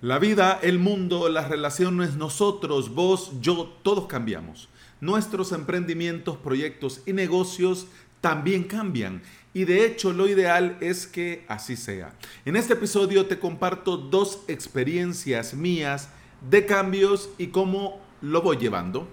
[0.00, 4.68] La vida, el mundo, las relaciones, nosotros, vos, yo, todos cambiamos.
[5.00, 7.88] Nuestros emprendimientos, proyectos y negocios
[8.20, 9.22] también cambian.
[9.54, 12.14] Y de hecho lo ideal es que así sea.
[12.44, 16.10] En este episodio te comparto dos experiencias mías
[16.48, 19.08] de cambios y cómo lo voy llevando.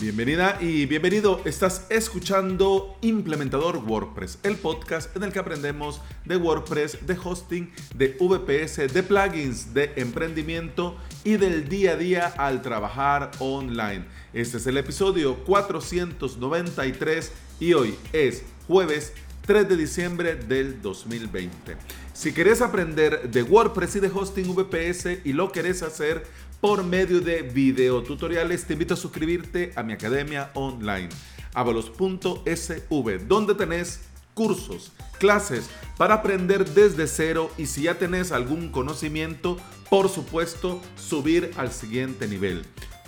[0.00, 1.42] Bienvenida y bienvenido.
[1.44, 8.16] Estás escuchando Implementador WordPress, el podcast en el que aprendemos de WordPress, de hosting, de
[8.18, 14.06] VPS, de plugins, de emprendimiento y del día a día al trabajar online.
[14.32, 19.12] Este es el episodio 493 y hoy es jueves
[19.44, 21.76] 3 de diciembre del 2020.
[22.14, 26.24] Si querés aprender de WordPress y de hosting VPS y lo querés hacer
[26.60, 31.08] por medio de videotutoriales, te invito a suscribirte a mi academia online,
[31.54, 34.00] avalos.sv, donde tenés
[34.34, 39.56] cursos, clases para aprender desde cero y si ya tenés algún conocimiento,
[39.88, 42.64] por supuesto, subir al siguiente nivel.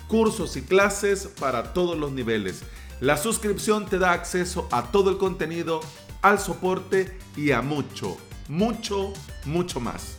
[0.07, 2.63] Cursos y clases para todos los niveles.
[2.99, 5.81] La suscripción te da acceso a todo el contenido,
[6.21, 9.13] al soporte y a mucho, mucho,
[9.45, 10.17] mucho más.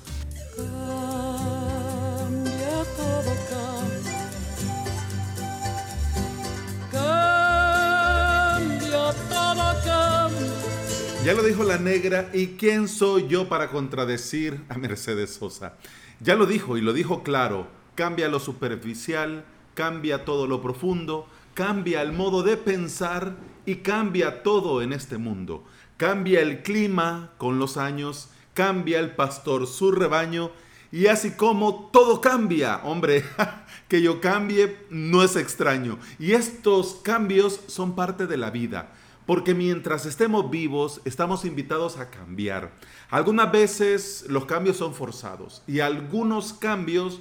[11.25, 15.73] Ya lo dijo la negra, ¿y quién soy yo para contradecir a Mercedes Sosa?
[16.21, 22.03] Ya lo dijo y lo dijo claro, cambia lo superficial, cambia todo lo profundo, cambia
[22.03, 25.65] el modo de pensar y cambia todo en este mundo.
[25.97, 30.51] Cambia el clima con los años, cambia el pastor su rebaño
[30.93, 33.25] y así como todo cambia, hombre,
[33.89, 35.99] que yo cambie no es extraño.
[36.19, 38.93] Y estos cambios son parte de la vida.
[39.27, 42.73] Porque mientras estemos vivos, estamos invitados a cambiar.
[43.11, 47.21] Algunas veces los cambios son forzados y algunos cambios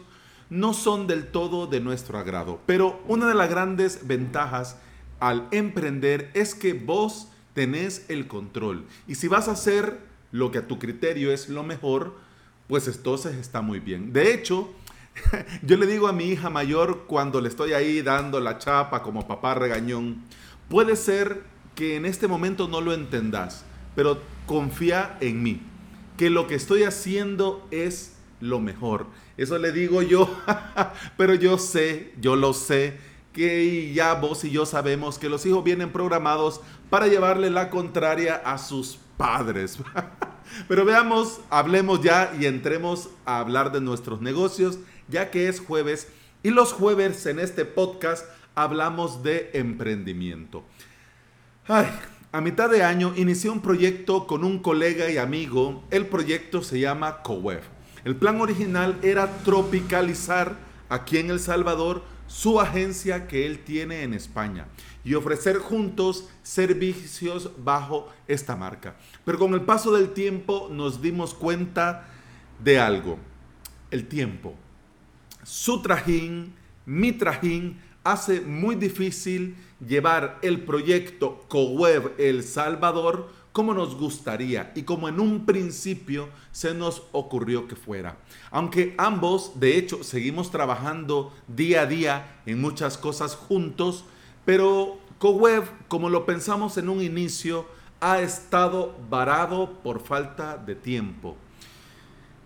[0.49, 2.59] no son del todo de nuestro agrado.
[2.65, 4.77] Pero una de las grandes ventajas
[5.19, 8.85] al emprender es que vos tenés el control.
[9.07, 9.99] Y si vas a hacer
[10.31, 12.15] lo que a tu criterio es lo mejor,
[12.67, 14.11] pues entonces está muy bien.
[14.11, 14.69] De hecho,
[15.61, 19.27] yo le digo a mi hija mayor cuando le estoy ahí dando la chapa como
[19.27, 20.23] papá regañón,
[20.69, 25.61] puede ser que en este momento no lo entendas, pero confía en mí,
[26.17, 29.07] que lo que estoy haciendo es lo mejor.
[29.37, 30.29] Eso le digo yo,
[31.17, 32.97] pero yo sé, yo lo sé,
[33.33, 38.35] que ya vos y yo sabemos que los hijos vienen programados para llevarle la contraria
[38.35, 39.79] a sus padres.
[40.67, 46.09] Pero veamos, hablemos ya y entremos a hablar de nuestros negocios, ya que es jueves
[46.43, 50.63] y los jueves en este podcast hablamos de emprendimiento.
[51.65, 51.87] Ay,
[52.33, 55.85] a mitad de año inicié un proyecto con un colega y amigo.
[55.91, 57.61] El proyecto se llama CoWeb.
[58.03, 60.57] El plan original era tropicalizar
[60.89, 64.65] aquí en El Salvador su agencia que él tiene en España
[65.05, 68.97] y ofrecer juntos servicios bajo esta marca.
[69.23, 72.09] Pero con el paso del tiempo nos dimos cuenta
[72.61, 73.19] de algo.
[73.89, 74.53] El tiempo.
[75.43, 79.55] Su trajín, mi trajín, hace muy difícil
[79.85, 86.73] llevar el proyecto CoWeb El Salvador como nos gustaría y como en un principio se
[86.73, 88.17] nos ocurrió que fuera.
[88.49, 94.05] Aunque ambos, de hecho, seguimos trabajando día a día en muchas cosas juntos,
[94.43, 97.67] pero CoWeb, como lo pensamos en un inicio,
[98.01, 101.37] ha estado varado por falta de tiempo.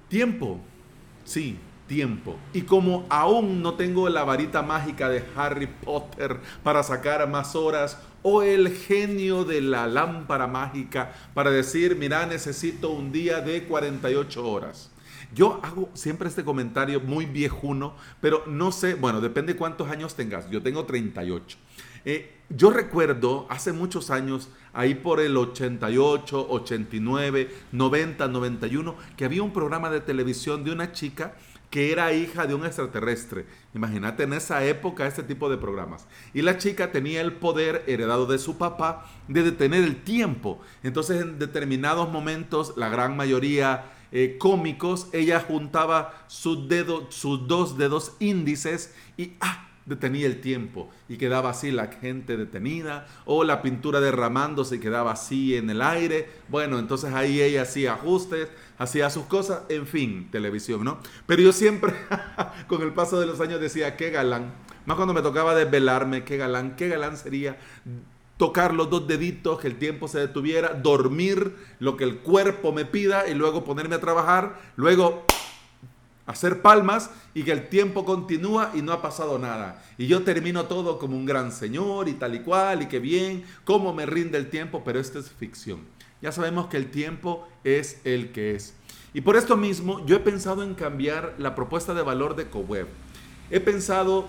[0.09, 0.59] Tiempo,
[1.23, 2.37] sí, tiempo.
[2.53, 7.97] Y como aún no tengo la varita mágica de Harry Potter para sacar más horas
[8.21, 14.47] o el genio de la lámpara mágica para decir, mira, necesito un día de 48
[14.47, 14.91] horas.
[15.33, 20.49] Yo hago siempre este comentario muy viejuno, pero no sé, bueno, depende cuántos años tengas.
[20.49, 21.57] Yo tengo 38.
[22.05, 29.43] Eh, yo recuerdo hace muchos años, ahí por el 88, 89, 90, 91, que había
[29.43, 31.35] un programa de televisión de una chica
[31.69, 33.45] que era hija de un extraterrestre.
[33.73, 36.07] Imagínate en esa época este tipo de programas.
[36.33, 40.59] Y la chica tenía el poder heredado de su papá de detener el tiempo.
[40.83, 47.77] Entonces en determinados momentos, la gran mayoría eh, cómicos, ella juntaba sus, dedos, sus dos
[47.77, 49.65] dedos índices y ¡ah!
[49.87, 55.13] Detenía el tiempo y quedaba así la gente detenida o la pintura derramándose y quedaba
[55.13, 56.29] así en el aire.
[56.49, 60.99] Bueno, entonces ahí ella hacía ajustes, hacía sus cosas, en fin, televisión, ¿no?
[61.25, 61.93] Pero yo siempre,
[62.67, 64.53] con el paso de los años, decía, qué galán.
[64.85, 67.57] Más cuando me tocaba desvelarme, qué galán, qué galán sería
[68.37, 72.85] tocar los dos deditos, que el tiempo se detuviera, dormir lo que el cuerpo me
[72.85, 75.25] pida y luego ponerme a trabajar, luego
[76.27, 79.83] hacer palmas y que el tiempo continúa y no ha pasado nada.
[79.97, 83.45] Y yo termino todo como un gran señor y tal y cual y que bien,
[83.63, 85.79] cómo me rinde el tiempo, pero esto es ficción.
[86.21, 88.75] Ya sabemos que el tiempo es el que es.
[89.13, 92.87] Y por esto mismo yo he pensado en cambiar la propuesta de valor de CoWeb.
[93.49, 94.27] He pensado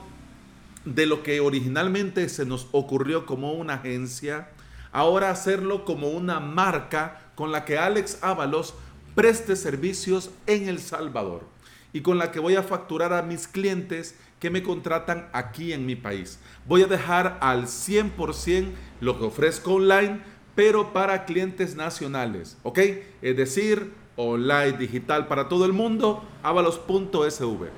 [0.84, 4.50] de lo que originalmente se nos ocurrió como una agencia,
[4.92, 8.74] ahora hacerlo como una marca con la que Alex Ábalos
[9.16, 11.57] preste servicios en El Salvador
[11.92, 15.86] y con la que voy a facturar a mis clientes que me contratan aquí en
[15.86, 16.38] mi país.
[16.66, 18.70] Voy a dejar al 100%
[19.00, 20.20] lo que ofrezco online,
[20.54, 22.78] pero para clientes nacionales, ¿ok?
[23.22, 27.68] Es decir, online digital para todo el mundo, avalos.sv.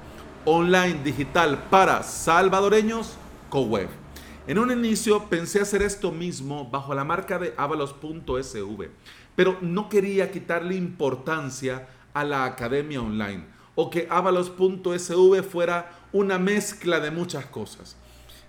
[0.46, 3.16] Online digital para salvadoreños,
[3.50, 3.88] CoWeb.
[4.46, 8.88] En un inicio pensé hacer esto mismo bajo la marca de avalos.sv,
[9.36, 17.00] pero no quería quitarle importancia a la academia online o que avalos.sv fuera una mezcla
[17.00, 17.96] de muchas cosas.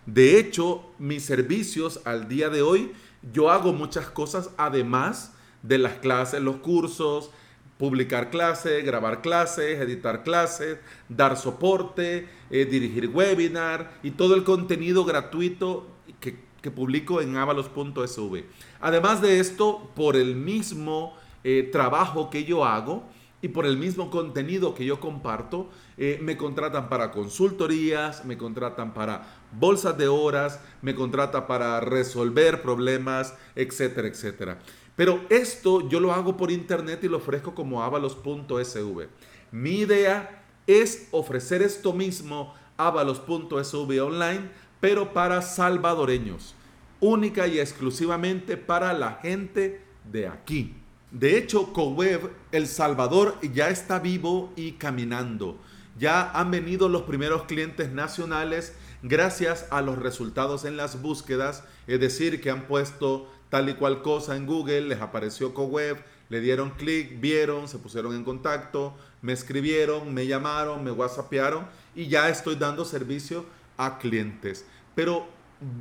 [0.05, 2.91] De hecho, mis servicios al día de hoy,
[3.33, 7.29] yo hago muchas cosas además de las clases, los cursos,
[7.77, 10.77] publicar clases, grabar clases, editar clases,
[11.09, 15.87] dar soporte, eh, dirigir webinar y todo el contenido gratuito
[16.19, 16.37] que,
[16.69, 18.43] publico en avalos.sv.
[18.81, 23.03] Además de esto, por el mismo eh, trabajo que yo hago,
[23.41, 28.93] y por el mismo contenido que yo comparto, eh, me contratan para consultorías, me contratan
[28.93, 34.59] para bolsas de horas, me contratan para resolver problemas, etcétera, etcétera.
[34.95, 39.07] Pero esto yo lo hago por internet y lo ofrezco como avalos.sv.
[39.51, 44.49] Mi idea es ofrecer esto mismo avalos.sv online,
[44.79, 46.55] pero para salvadoreños,
[46.99, 50.75] única y exclusivamente para la gente de aquí.
[51.11, 55.57] De hecho, CoWeb El Salvador ya está vivo y caminando.
[55.99, 58.73] Ya han venido los primeros clientes nacionales
[59.03, 64.01] gracias a los resultados en las búsquedas, es decir, que han puesto tal y cual
[64.01, 65.97] cosa en Google, les apareció CoWeb,
[66.29, 72.07] le dieron clic, vieron, se pusieron en contacto, me escribieron, me llamaron, me whatsappearon y
[72.07, 74.65] ya estoy dando servicio a clientes.
[74.95, 75.27] Pero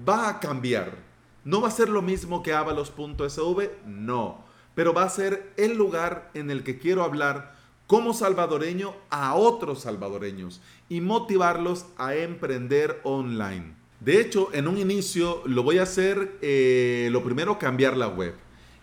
[0.08, 0.96] va a cambiar.
[1.44, 6.30] No va a ser lo mismo que avalos.sv, no pero va a ser el lugar
[6.34, 7.54] en el que quiero hablar
[7.86, 13.74] como salvadoreño a otros salvadoreños y motivarlos a emprender online.
[13.98, 18.34] De hecho, en un inicio lo voy a hacer, eh, lo primero, cambiar la web.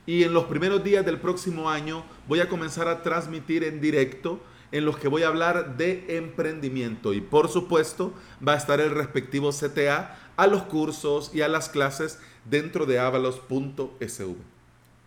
[0.05, 4.41] Y en los primeros días del próximo año voy a comenzar a transmitir en directo
[4.73, 7.13] en los que voy a hablar de emprendimiento.
[7.13, 8.13] Y por supuesto
[8.45, 12.99] va a estar el respectivo CTA a los cursos y a las clases dentro de
[12.99, 14.56] avalos.sv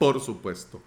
[0.00, 0.81] por supuesto.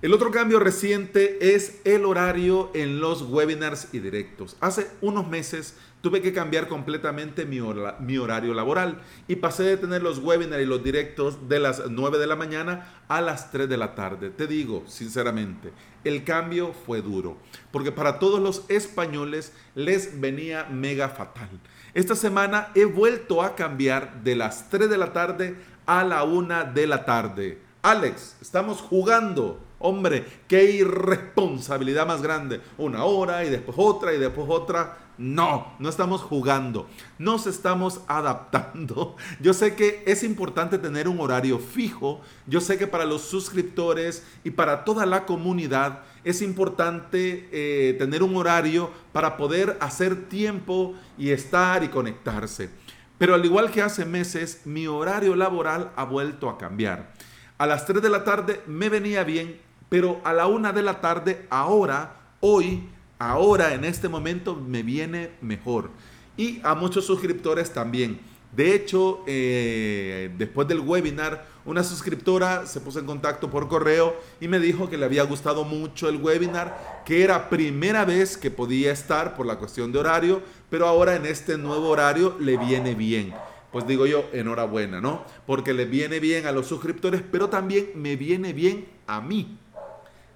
[0.00, 4.56] El otro cambio reciente es el horario en los webinars y directos.
[4.60, 10.20] Hace unos meses tuve que cambiar completamente mi, horario laboral y pasé de tener los
[10.20, 13.94] webinars y los directos de las 9 de la mañana a las 3 de la
[13.94, 14.30] tarde.
[14.30, 15.72] Te digo, sinceramente,
[16.02, 17.36] el cambio fue duro,
[17.72, 21.50] porque para todos los españoles les venía mega fatal.
[21.92, 26.72] Esta semana he vuelto a cambiar de las 3 de la tarde a la 1
[26.72, 29.60] de la tarde Alex, estamos jugando.
[29.78, 32.60] Hombre, qué irresponsabilidad más grande.
[32.78, 34.98] Una hora y después otra y después otra.
[35.18, 36.88] No, no estamos jugando.
[37.20, 39.14] Nos estamos adaptando.
[39.40, 42.22] Yo sé que es importante tener un horario fijo.
[42.48, 48.24] Yo sé que para los suscriptores y para toda la comunidad es importante eh, tener
[48.24, 52.68] un horario para poder hacer tiempo y estar y conectarse.
[53.16, 57.14] Pero al igual que hace meses, mi horario laboral ha vuelto a cambiar.
[57.58, 59.58] A las 3 de la tarde me venía bien,
[59.88, 62.86] pero a la 1 de la tarde, ahora, hoy,
[63.18, 65.90] ahora, en este momento, me viene mejor.
[66.36, 68.20] Y a muchos suscriptores también.
[68.54, 74.48] De hecho, eh, después del webinar, una suscriptora se puso en contacto por correo y
[74.48, 78.92] me dijo que le había gustado mucho el webinar, que era primera vez que podía
[78.92, 83.34] estar por la cuestión de horario, pero ahora en este nuevo horario le viene bien
[83.76, 85.22] pues digo yo, enhorabuena, ¿no?
[85.46, 89.58] Porque le viene bien a los suscriptores, pero también me viene bien a mí.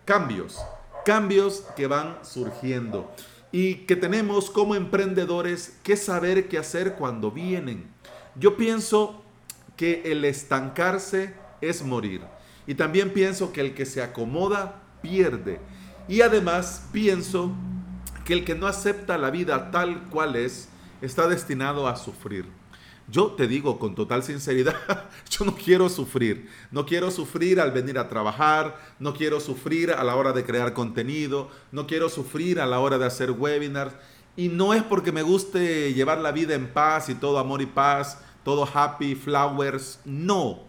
[0.05, 0.59] Cambios,
[1.07, 3.11] cambios que van surgiendo
[3.51, 7.87] y que tenemos como emprendedores que saber qué hacer cuando vienen.
[8.35, 9.25] Yo pienso
[9.75, 11.33] que el estancarse
[11.63, 12.21] es morir.
[12.67, 15.61] Y también pienso que el que se acomoda pierde.
[16.09, 17.55] Y además pienso
[18.27, 20.69] que el que no acepta la vida tal cual es
[21.01, 22.60] está destinado a sufrir.
[23.11, 24.77] Yo te digo con total sinceridad,
[25.31, 26.49] yo no quiero sufrir.
[26.71, 30.73] No quiero sufrir al venir a trabajar, no quiero sufrir a la hora de crear
[30.73, 33.95] contenido, no quiero sufrir a la hora de hacer webinars.
[34.37, 37.67] Y no es porque me guste llevar la vida en paz y todo amor y
[37.67, 39.99] paz, todo happy, flowers.
[40.05, 40.61] No.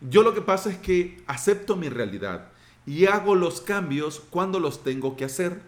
[0.00, 2.48] Yo lo que pasa es que acepto mi realidad
[2.86, 5.60] y hago los cambios cuando los tengo que hacer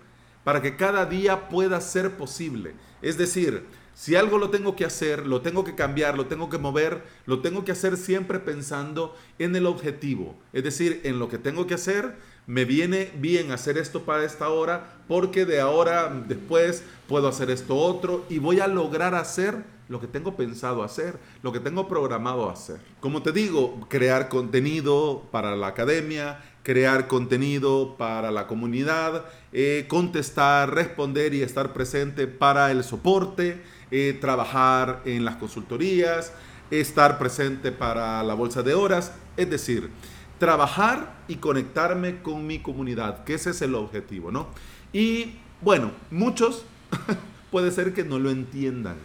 [0.44, 2.74] para que cada día pueda ser posible.
[3.02, 3.66] Es decir,
[4.00, 7.40] si algo lo tengo que hacer, lo tengo que cambiar, lo tengo que mover, lo
[7.42, 10.36] tengo que hacer siempre pensando en el objetivo.
[10.54, 12.14] Es decir, en lo que tengo que hacer,
[12.46, 17.76] me viene bien hacer esto para esta hora, porque de ahora después puedo hacer esto
[17.76, 22.48] otro y voy a lograr hacer lo que tengo pensado hacer, lo que tengo programado
[22.48, 22.78] hacer.
[23.00, 30.72] Como te digo, crear contenido para la academia, crear contenido para la comunidad, eh, contestar,
[30.72, 36.32] responder y estar presente para el soporte eh, trabajar en las consultorías,
[36.70, 39.90] estar presente para la bolsa de horas, es decir,
[40.38, 44.48] trabajar y conectarme con mi comunidad, que ese es el objetivo, ¿no?
[44.92, 46.64] Y bueno, muchos
[47.50, 48.96] puede ser que no lo entiendan,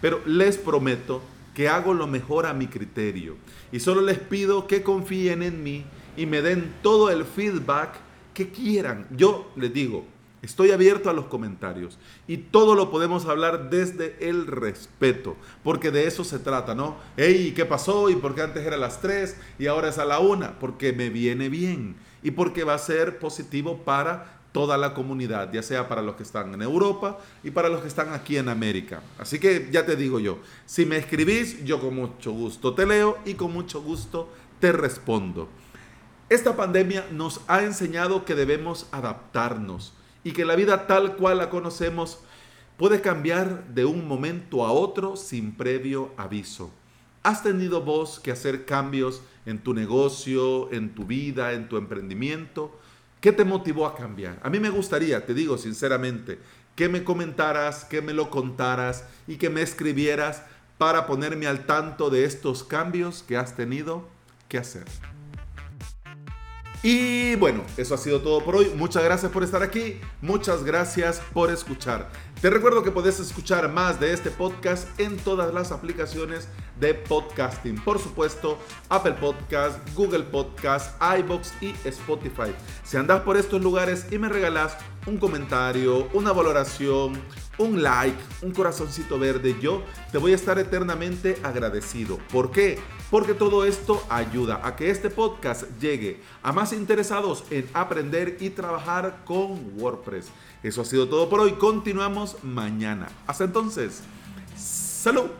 [0.00, 1.22] pero les prometo
[1.54, 3.36] que hago lo mejor a mi criterio
[3.72, 5.84] y solo les pido que confíen en mí
[6.16, 7.94] y me den todo el feedback
[8.34, 9.06] que quieran.
[9.10, 10.04] Yo les digo,
[10.44, 11.98] Estoy abierto a los comentarios
[12.28, 16.96] y todo lo podemos hablar desde el respeto, porque de eso se trata, ¿no?
[17.16, 18.10] Hey, ¿qué pasó?
[18.10, 20.56] ¿Y por qué antes era las 3 y ahora es a la 1?
[20.60, 25.62] Porque me viene bien y porque va a ser positivo para toda la comunidad, ya
[25.62, 29.00] sea para los que están en Europa y para los que están aquí en América.
[29.18, 33.16] Así que ya te digo yo, si me escribís, yo con mucho gusto te leo
[33.24, 34.28] y con mucho gusto
[34.60, 35.48] te respondo.
[36.28, 41.50] Esta pandemia nos ha enseñado que debemos adaptarnos y que la vida tal cual la
[41.50, 42.18] conocemos
[42.76, 46.72] puede cambiar de un momento a otro sin previo aviso.
[47.22, 52.76] ¿Has tenido vos que hacer cambios en tu negocio, en tu vida, en tu emprendimiento?
[53.20, 54.38] ¿Qué te motivó a cambiar?
[54.42, 56.38] A mí me gustaría, te digo sinceramente,
[56.76, 60.42] que me comentaras, que me lo contaras y que me escribieras
[60.76, 64.06] para ponerme al tanto de estos cambios que has tenido
[64.48, 64.84] que hacer.
[66.84, 68.70] Y bueno, eso ha sido todo por hoy.
[68.76, 69.98] Muchas gracias por estar aquí.
[70.20, 72.10] Muchas gracias por escuchar.
[72.42, 76.46] Te recuerdo que puedes escuchar más de este podcast en todas las aplicaciones
[76.78, 77.76] de podcasting.
[77.82, 82.54] Por supuesto, Apple Podcast, Google Podcast, iBox y Spotify.
[82.82, 84.76] Si andas por estos lugares y me regalas
[85.06, 87.20] un comentario, una valoración,
[87.58, 92.18] un like, un corazoncito verde, yo te voy a estar eternamente agradecido.
[92.32, 92.78] ¿Por qué?
[93.10, 98.50] Porque todo esto ayuda a que este podcast llegue a más interesados en aprender y
[98.50, 100.26] trabajar con WordPress.
[100.62, 101.52] Eso ha sido todo por hoy.
[101.52, 103.08] Continuamos mañana.
[103.26, 104.02] Hasta entonces.
[104.56, 105.30] Salud.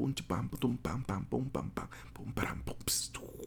[0.00, 3.39] bum bam bum bam bam bum bam bam bum bam bum